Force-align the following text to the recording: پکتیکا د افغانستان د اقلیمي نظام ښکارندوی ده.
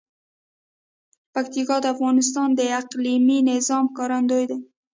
پکتیکا 1.33 1.77
د 1.81 1.85
افغانستان 1.95 2.49
د 2.55 2.61
اقلیمي 2.79 3.39
نظام 3.51 3.85
ښکارندوی 3.91 4.45
ده. 4.51 4.57